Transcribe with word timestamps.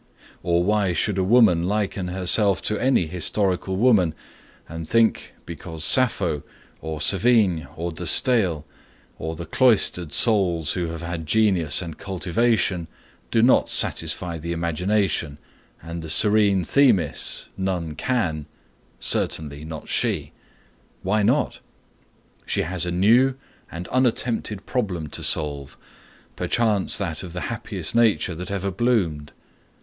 Or 0.41 0.63
why 0.63 0.93
should 0.93 1.19
a 1.19 1.23
woman 1.23 1.67
liken 1.67 2.07
herself 2.07 2.59
to 2.63 2.79
any 2.79 3.05
historical 3.05 3.75
woman, 3.75 4.15
and 4.67 4.87
think, 4.87 5.35
because 5.45 5.83
Sappho, 5.85 6.41
or 6.81 6.97
Sévigné, 6.97 7.67
or 7.75 7.91
De 7.91 8.05
Staël, 8.05 8.63
or 9.19 9.35
the 9.35 9.45
cloistered 9.45 10.11
souls 10.11 10.71
who 10.71 10.87
have 10.87 11.03
had 11.03 11.27
genius 11.27 11.83
and 11.83 11.99
cultivation 11.99 12.87
do 13.29 13.43
not 13.43 13.69
satisfy 13.69 14.39
the 14.39 14.53
imagination 14.53 15.37
and 15.83 16.01
the 16.01 16.09
serene 16.09 16.63
Themis, 16.63 17.49
none 17.55 17.93
can,—certainly 17.93 19.65
not 19.65 19.87
she? 19.87 20.31
Why 21.03 21.21
not? 21.21 21.59
She 22.47 22.63
has 22.63 22.87
a 22.87 22.91
new 22.91 23.35
and 23.71 23.87
unattempted 23.89 24.65
problem 24.65 25.09
to 25.09 25.21
solve, 25.21 25.77
perchance 26.35 26.97
that 26.97 27.21
of 27.21 27.33
the 27.33 27.41
happiest 27.53 27.93
nature 27.93 28.33
that 28.33 28.49
ever 28.49 28.71
bloomed. 28.71 29.31